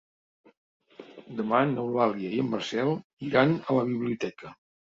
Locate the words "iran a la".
3.29-3.89